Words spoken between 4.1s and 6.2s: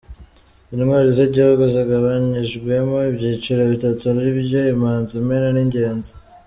ari byo: Imanzi, Imena n’Ingenzi.